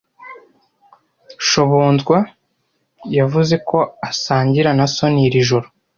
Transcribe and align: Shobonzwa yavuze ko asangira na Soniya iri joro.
Shobonzwa 1.47 2.17
yavuze 3.17 3.55
ko 3.69 3.79
asangira 4.09 4.69
na 4.77 4.85
Soniya 4.95 5.25
iri 5.29 5.41
joro. 5.49 5.67